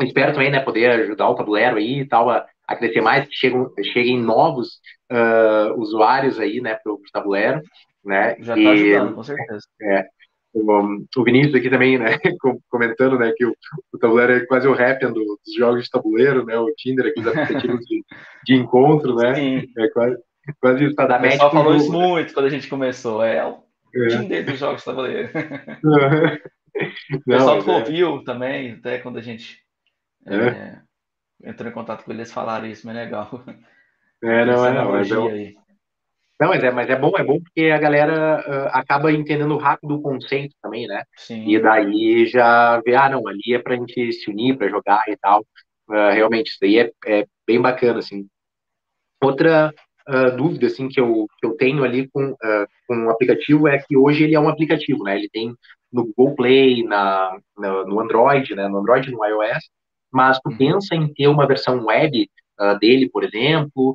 [0.02, 3.34] espero também, né, poder ajudar o tabuleiro aí e tal a, a crescer mais, que
[3.34, 4.80] cheguem, cheguem novos
[5.78, 7.62] usuários aí, né, pro, pro tabuleiro,
[8.04, 8.36] né.
[8.40, 9.60] Já tá e, tá ajudando, com certeza.
[9.80, 10.04] É,
[10.52, 12.18] o, Vinícius aqui também, né,
[12.68, 13.54] comentando, né, que o,
[13.92, 17.20] o tabuleiro é quase o rap do, dos jogos de tabuleiro, né, o Tinder aqui,
[17.20, 18.04] os aplicativos de,
[18.44, 19.72] de encontro, né, Sim.
[19.78, 20.16] é quase,
[20.60, 23.62] quase isso, tá da O pessoal falou isso muito quando a gente começou, é o
[23.94, 24.08] é.
[24.08, 25.30] Tinder dos jogos de tabuleiro.
[27.14, 28.24] o pessoal do é.
[28.24, 29.58] também, até quando a gente
[30.26, 30.36] é.
[30.36, 30.80] é.
[31.44, 33.44] entrou em contato com eles, falaram isso, mas é legal.
[34.22, 35.56] É, não, é, não, mas eu, aí.
[36.40, 39.96] Não, mas é, mas é bom, é bom porque a galera uh, acaba entendendo rápido
[39.96, 41.04] o conceito também, né?
[41.14, 41.46] Sim.
[41.46, 45.16] E daí já vê, ah, não, ali é pra gente se unir, pra jogar e
[45.18, 45.44] tal.
[45.86, 48.26] Uh, realmente, isso daí é, é bem bacana, assim.
[49.22, 49.70] Outra
[50.08, 52.34] uh, dúvida, assim, que eu, que eu tenho ali com,
[52.88, 55.18] com o aplicativo é que hoje ele é um aplicativo, né?
[55.18, 55.54] Ele tem
[55.92, 58.66] no Google Play, na, no, no Android, né?
[58.66, 59.68] No Android no iOS,
[60.10, 60.56] mas tu uhum.
[60.56, 62.30] pensa em ter uma versão web
[62.78, 63.94] dele, por exemplo,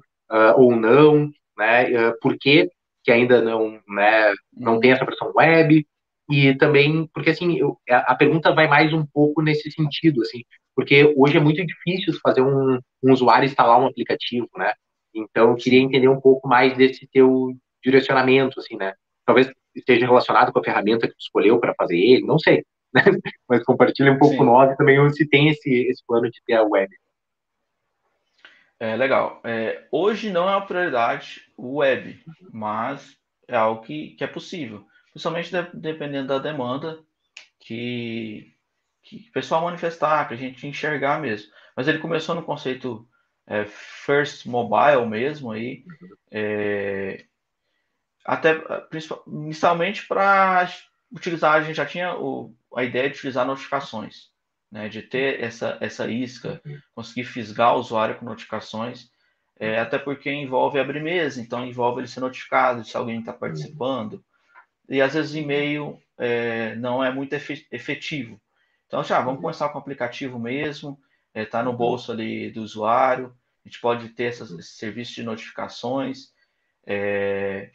[0.58, 1.92] ou não, né?
[1.92, 2.70] Eh, por que,
[3.04, 5.86] que ainda não, né, não tem essa versão web?
[6.30, 10.42] E também, porque assim, eu, a pergunta vai mais um pouco nesse sentido, assim,
[10.76, 14.74] porque hoje é muito difícil fazer um, um usuário instalar um aplicativo, né?
[15.14, 18.94] Então, eu queria entender um pouco mais desse teu direcionamento, assim, né?
[19.26, 23.04] Talvez esteja relacionado com a ferramenta que tu escolheu para fazer ele, não sei, né?
[23.48, 26.64] Mas compartilha um pouco com nós também se tem esse, esse plano de ter a
[26.64, 26.90] web.
[28.80, 29.42] É legal.
[29.44, 34.86] É, hoje não é uma prioridade o web, mas é algo que, que é possível,
[35.12, 37.00] principalmente de, dependendo da demanda
[37.60, 38.54] que,
[39.02, 41.52] que o pessoal manifestar, que a gente enxergar mesmo.
[41.76, 43.08] Mas ele começou no conceito
[43.48, 45.86] é, first mobile mesmo aí,
[46.30, 47.26] é,
[48.26, 48.62] até
[49.28, 50.70] inicialmente para
[51.12, 54.35] utilizar, a gente já tinha o, a ideia de utilizar notificações
[54.76, 56.78] né, de ter essa, essa isca, uhum.
[56.94, 59.10] conseguir fisgar o usuário com notificações,
[59.58, 64.22] é, até porque envolve abrir mesa, então envolve ele ser notificado se alguém está participando,
[64.90, 67.32] e às vezes e-mail é, não é muito
[67.72, 68.38] efetivo.
[68.86, 69.44] Então, já vamos uhum.
[69.44, 71.78] começar com o aplicativo mesmo, está é, tá no uhum.
[71.78, 73.34] bolso ali do usuário,
[73.64, 76.34] a gente pode ter essas, esse serviço de notificações,
[76.86, 77.72] é,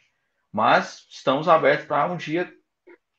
[0.51, 2.53] mas estamos abertos para um dia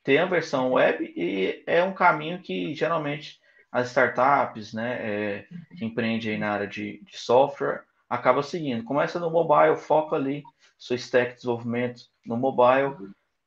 [0.05, 3.42] ter a versão web e é um caminho que geralmente
[3.73, 8.83] as startups, né, é, que empreende aí na área de, de, software, acaba seguindo.
[8.83, 10.43] Começa no mobile, foca ali
[10.77, 12.95] seu stack de desenvolvimento no mobile,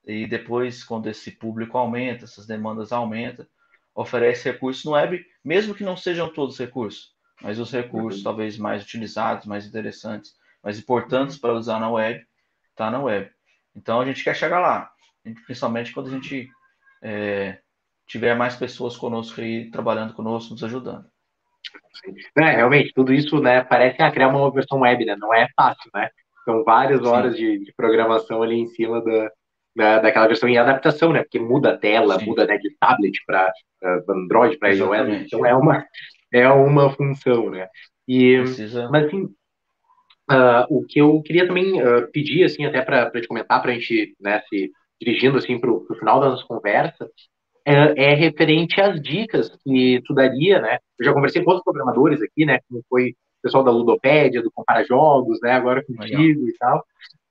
[0.05, 3.47] e depois, quando esse público aumenta, essas demandas aumentam,
[3.95, 8.83] oferece recursos no web, mesmo que não sejam todos recursos, mas os recursos talvez mais
[8.83, 12.27] utilizados, mais interessantes, mais importantes para usar na web,
[12.75, 13.31] tá na web.
[13.77, 14.91] Então a gente quer chegar lá,
[15.45, 16.51] principalmente quando a gente
[17.01, 17.59] é,
[18.07, 21.05] tiver mais pessoas conosco aí, trabalhando conosco, nos ajudando.
[22.37, 25.91] É, realmente, tudo isso, né, parece ah, criar uma versão web, né, não é fácil,
[25.95, 26.09] né,
[26.45, 29.31] são várias horas de, de, programação ali em cima da,
[29.75, 32.27] da, daquela versão e adaptação, né, porque muda a tela, Sim.
[32.27, 33.51] muda, né, de tablet para
[33.83, 35.85] uh, Android, para iOS, então é uma,
[36.33, 37.67] é uma função, né,
[38.07, 38.89] e, Precisa...
[38.91, 39.25] mas assim,
[40.31, 43.75] uh, o que eu queria também uh, pedir, assim, até para te comentar, para a
[43.75, 47.11] gente, né, se dirigindo, assim, para o final da nossa conversa,
[47.67, 50.79] é, é, referente às dicas que tu daria, né?
[50.99, 52.61] Eu já conversei com outros programadores aqui, né?
[52.69, 55.53] Como foi o pessoal da Ludopédia, do Compara Jogos, né?
[55.53, 56.49] Agora contigo Legal.
[56.49, 56.85] e tal.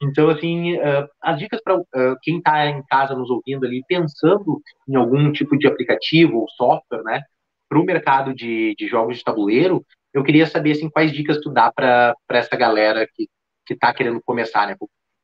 [0.04, 1.86] Então, assim, uh, as dicas para uh,
[2.22, 7.04] quem está em casa nos ouvindo ali, pensando em algum tipo de aplicativo ou software,
[7.04, 7.22] né?
[7.70, 11.50] Para o mercado de, de jogos de tabuleiro, eu queria saber, assim, quais dicas tu
[11.50, 13.28] dá para essa galera que
[13.66, 14.76] que está querendo começar, né?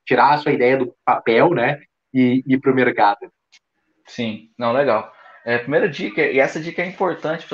[0.05, 1.79] Tirar a sua ideia do papel, né?
[2.13, 3.31] E ir para o mercado.
[4.07, 5.13] Sim, não, legal.
[5.45, 7.47] É, primeira dica, e essa dica é importante,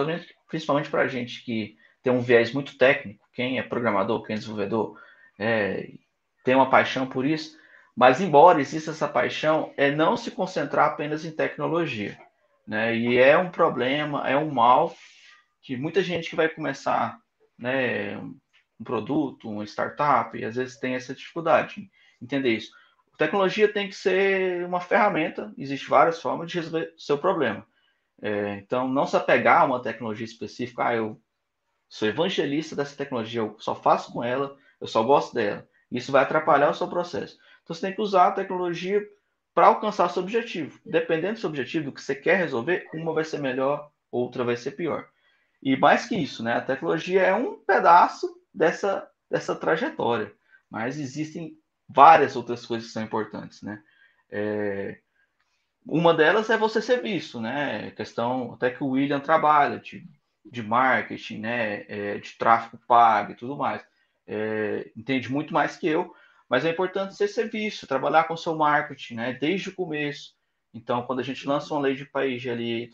[0.47, 4.39] principalmente para a gente que tem um viés muito técnico, quem é programador, quem é
[4.39, 4.99] desenvolvedor,
[5.39, 5.89] é,
[6.43, 7.57] tem uma paixão por isso,
[7.95, 12.17] mas embora exista essa paixão, é não se concentrar apenas em tecnologia.
[12.67, 12.95] Né?
[12.95, 14.95] E é um problema, é um mal
[15.61, 17.17] que muita gente que vai começar
[17.57, 21.89] né, um produto, uma startup, às vezes tem essa dificuldade
[22.21, 22.71] entender isso.
[23.17, 27.65] Tecnologia tem que ser uma ferramenta, existe várias formas de resolver seu problema.
[28.21, 31.21] É, então, não se apegar a uma tecnologia específica, ah, eu
[31.89, 35.67] sou evangelista dessa tecnologia, eu só faço com ela, eu só gosto dela.
[35.91, 37.37] Isso vai atrapalhar o seu processo.
[37.63, 39.05] Então, você tem que usar a tecnologia
[39.53, 40.79] para alcançar seu objetivo.
[40.85, 44.55] Dependendo do seu objetivo, do que você quer resolver, uma vai ser melhor, outra vai
[44.55, 45.07] ser pior.
[45.61, 46.53] E mais que isso, né?
[46.53, 50.31] A tecnologia é um pedaço dessa, dessa trajetória,
[50.69, 51.57] mas existem
[51.89, 53.81] várias outras coisas que são importantes, né?
[54.29, 54.99] É,
[55.85, 57.91] uma delas é você ser visto, né?
[57.91, 60.05] Questão até que o William trabalha de,
[60.45, 61.85] de marketing, né?
[61.87, 63.83] É, de tráfego pago e tudo mais.
[64.25, 66.13] É, entende muito mais que eu,
[66.49, 69.33] mas é importante você ser visto, trabalhar com seu marketing, né?
[69.33, 70.35] Desde o começo.
[70.73, 72.89] Então, quando a gente lança uma lei de país ali,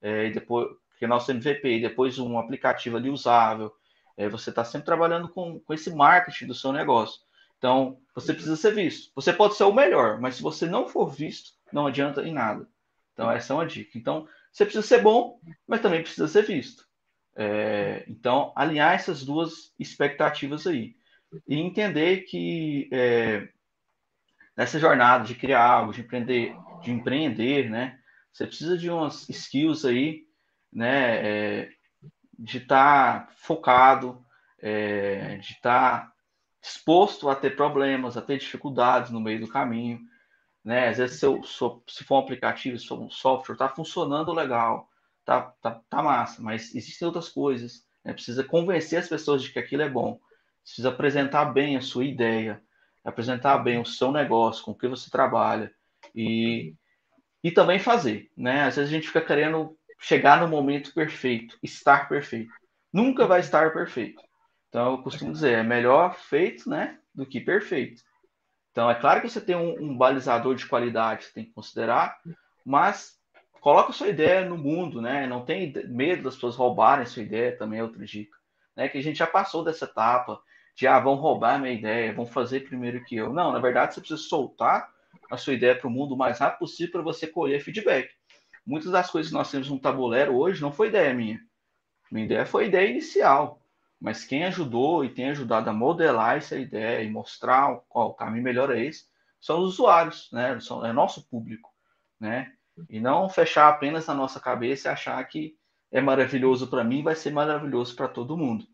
[0.00, 3.72] é, depois que é nosso MVP, depois um aplicativo ali usável,
[4.16, 7.20] é, você está sempre trabalhando com, com esse marketing do seu negócio.
[7.58, 9.12] Então, você precisa ser visto.
[9.14, 12.68] Você pode ser o melhor, mas se você não for visto, não adianta em nada.
[13.12, 13.96] Então, essa é uma dica.
[13.96, 16.86] Então, você precisa ser bom, mas também precisa ser visto.
[17.34, 20.96] É, então, alinhar essas duas expectativas aí.
[21.46, 23.48] E entender que é,
[24.56, 27.98] nessa jornada de criar algo, de empreender, de empreender, né?
[28.32, 30.24] Você precisa de umas skills aí,
[30.72, 31.26] né?
[31.26, 31.70] É,
[32.38, 34.24] de estar tá focado,
[34.58, 36.12] é, de estar tá
[36.66, 40.00] exposto a ter problemas, a ter dificuldades no meio do caminho.
[40.64, 40.88] Né?
[40.88, 44.88] Às vezes, se, eu, se for um aplicativo, se for um software, está funcionando legal,
[45.24, 47.84] tá, tá, tá massa, mas existem outras coisas.
[48.04, 48.12] Né?
[48.12, 50.18] Precisa convencer as pessoas de que aquilo é bom.
[50.64, 52.60] Precisa apresentar bem a sua ideia,
[53.04, 55.72] apresentar bem o seu negócio, com o que você trabalha
[56.12, 56.74] e,
[57.44, 58.28] e também fazer.
[58.36, 58.64] Né?
[58.64, 62.52] Às vezes a gente fica querendo chegar no momento perfeito, estar perfeito.
[62.92, 64.25] Nunca vai estar perfeito.
[64.76, 68.02] Então, eu costumo dizer, é melhor feito né, do que perfeito.
[68.70, 72.18] Então, é claro que você tem um, um balizador de qualidade você tem que considerar,
[72.62, 73.18] mas
[73.62, 75.26] coloca sua ideia no mundo, né?
[75.26, 78.36] Não tem medo das pessoas roubarem sua ideia, também é outra dica.
[78.76, 78.86] Né?
[78.90, 80.38] Que a gente já passou dessa etapa
[80.76, 83.32] de, ah, vão roubar minha ideia, vão fazer primeiro que eu.
[83.32, 84.92] Não, na verdade, você precisa soltar
[85.30, 88.10] a sua ideia para o mundo o mais rápido possível para você colher feedback.
[88.66, 91.40] Muitas das coisas que nós temos no tabuleiro hoje não foi ideia minha.
[92.12, 93.62] Minha ideia foi ideia inicial.
[94.00, 98.44] Mas quem ajudou e tem ajudado a modelar essa ideia e mostrar qual o caminho
[98.44, 99.04] melhor é esse,
[99.40, 100.58] são os usuários, né?
[100.60, 101.70] São, é nosso público,
[102.20, 102.52] né?
[102.90, 105.56] E não fechar apenas na nossa cabeça e achar que
[105.90, 108.66] é maravilhoso para mim, vai ser maravilhoso para todo mundo,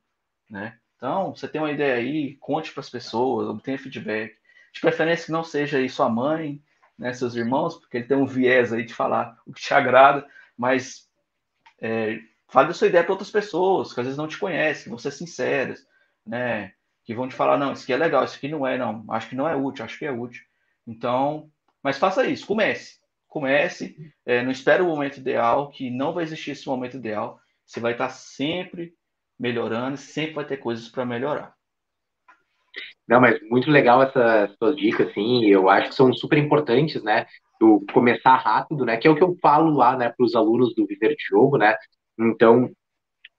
[0.49, 0.79] né?
[0.97, 4.37] Então, você tem uma ideia aí, conte para as pessoas, obtenha feedback.
[4.73, 6.63] De preferência que não seja aí sua mãe,
[6.99, 10.27] né, seus irmãos, porque ele tem um viés aí de falar o que te agrada,
[10.57, 11.09] mas
[11.81, 12.21] é,
[12.53, 14.99] fale a sua ideia para outras pessoas que às vezes não te conhecem, que vão
[14.99, 15.87] ser sinceras,
[16.27, 16.73] né?
[17.05, 19.29] Que vão te falar, não, isso aqui é legal, isso aqui não é, não, acho
[19.29, 20.43] que não é útil, acho que é útil.
[20.87, 21.51] Então,
[21.83, 23.01] mas faça isso, comece.
[23.27, 27.41] Comece, é, não espere o momento ideal, que não vai existir esse momento ideal.
[27.65, 28.93] Você vai estar sempre
[29.39, 31.55] melhorando, sempre vai ter coisas para melhorar.
[33.09, 37.27] Não, mas muito legal essas suas dicas, assim, eu acho que são super importantes, né,
[37.59, 40.75] do começar rápido, né, que é o que eu falo lá, né, para os alunos
[40.75, 41.75] do Viver de Jogo, né,
[42.19, 42.71] então,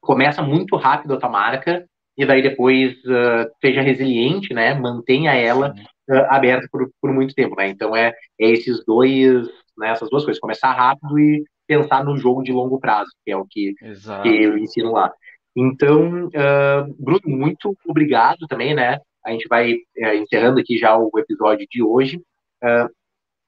[0.01, 1.85] começa muito rápido a tua marca
[2.17, 4.73] e daí depois uh, seja resiliente, né?
[4.73, 5.73] Mantenha ela
[6.09, 7.69] uh, aberta por, por muito tempo, né?
[7.69, 9.89] Então é, é esses dois, né?
[9.89, 13.45] Essas duas coisas, começar rápido e pensar no jogo de longo prazo, que é o
[13.45, 13.73] que,
[14.21, 15.11] que eu ensino lá.
[15.55, 18.99] Então, uh, Bruno, muito obrigado também, né?
[19.25, 22.17] A gente vai uh, encerrando aqui já o episódio de hoje.
[22.63, 22.89] Uh,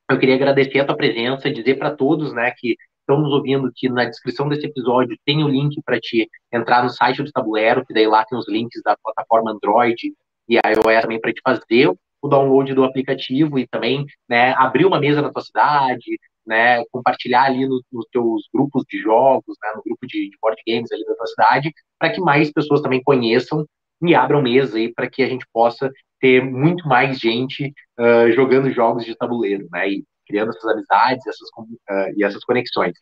[0.10, 3.88] eu queria agradecer a tua presença, dizer para todos, né, que estão nos ouvindo que
[3.88, 7.94] na descrição desse episódio tem o link para te entrar no site do Tabuleiro, que
[7.94, 10.13] daí lá tem os links da plataforma Android
[10.50, 15.00] e iOS também para te fazer o download do aplicativo e também né, abrir uma
[15.00, 19.84] mesa na tua cidade, né, compartilhar ali no, nos teus grupos de jogos, né, no
[19.84, 23.65] grupo de, de board games ali da tua cidade, para que mais pessoas também conheçam
[24.02, 28.72] e abram mesa aí para que a gente possa ter muito mais gente uh, jogando
[28.72, 32.94] jogos de tabuleiro, né, e criando essas amizades essas, uh, e essas conexões.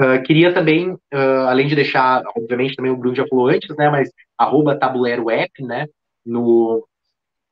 [0.00, 3.90] Uh, queria também, uh, além de deixar, obviamente também o Bruno já falou antes, né,
[3.90, 5.86] mas arroba tabuleiro app, né,
[6.24, 6.86] no,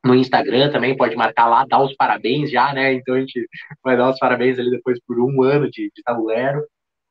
[0.02, 3.46] no Instagram também, pode marcar lá, dar os parabéns já, né, então a gente
[3.84, 6.64] vai dar os parabéns ali depois por um ano de, de tabuleiro,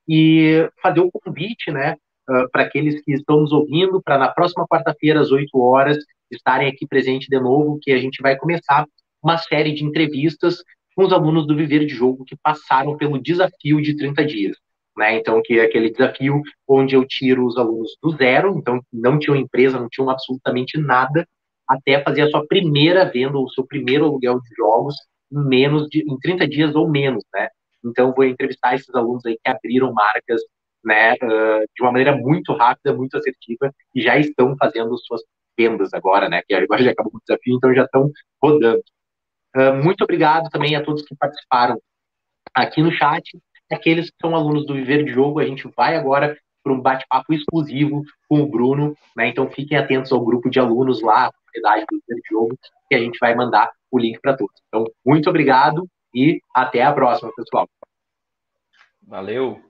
[0.08, 1.96] e fazer um convite, né,
[2.30, 5.98] uh, para aqueles que estão nos ouvindo, para na próxima quarta-feira, às 8 horas,
[6.32, 8.86] estarem aqui presentes de novo, que a gente vai começar
[9.22, 10.64] uma série de entrevistas
[10.98, 14.58] com os alunos do Viver de Jogo que passaram pelo desafio de 30 dias.
[14.98, 15.16] Né?
[15.18, 19.36] Então, que é aquele desafio onde eu tiro os alunos do zero, então não tinham
[19.36, 21.24] empresa, não tinham absolutamente nada,
[21.70, 24.96] até fazer a sua primeira venda, o seu primeiro aluguel de jogos,
[25.32, 27.48] em menos de em 30 dias ou menos, né?
[27.86, 30.42] Então vou entrevistar esses alunos aí que abriram marcas,
[30.84, 35.22] né, uh, de uma maneira muito rápida, muito assertiva e já estão fazendo suas
[35.56, 36.42] vendas agora, né?
[36.48, 38.10] Que agora já acabou o desafio, então já estão
[38.42, 38.82] rodando.
[39.56, 41.80] Uh, muito obrigado também a todos que participaram
[42.54, 43.24] aqui no chat.
[43.72, 47.34] Aqueles que são alunos do Viver de Jogo, a gente vai agora para um bate-papo
[47.34, 49.28] exclusivo com o Bruno, né?
[49.28, 52.58] Então fiquem atentos ao grupo de alunos lá, a comunidade do Viver de Jogo,
[52.90, 54.56] que a gente vai mandar o link para todos.
[54.68, 57.68] Então, muito obrigado e até a próxima, pessoal.
[59.06, 59.67] Valeu!